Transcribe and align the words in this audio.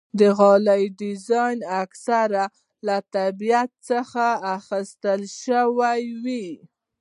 د 0.19 0.21
غالۍ 0.37 0.83
ډیزاین 0.99 1.59
اکثره 1.83 2.45
له 2.85 2.97
طبیعت 3.15 3.73
اخیستل 4.57 5.21
شوی 5.41 6.01
وي. 6.23 6.47